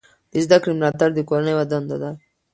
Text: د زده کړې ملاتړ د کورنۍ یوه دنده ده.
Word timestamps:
د 0.31 0.33
زده 0.45 0.57
کړې 0.63 0.71
ملاتړ 0.79 1.09
د 1.15 1.19
کورنۍ 1.29 1.51
یوه 1.53 1.65
دنده 1.71 1.97
ده. 2.03 2.11